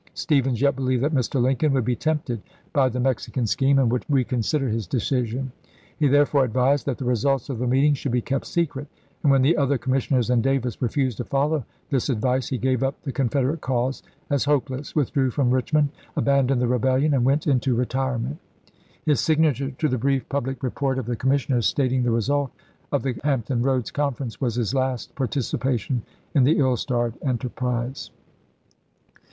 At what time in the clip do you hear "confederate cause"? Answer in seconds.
13.11-14.01